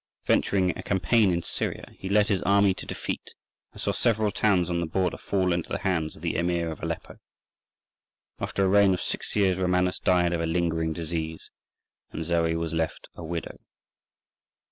[0.25, 3.35] Venturing a campaign in Syria, he led his army to defeat,
[3.71, 6.81] and saw several towns on the border fall into the hands of the Emir of
[6.81, 7.19] Aleppo.
[8.39, 11.51] After a reign of six years Romanus died of a lingering disease,
[12.09, 13.59] and Zoe was left a widow.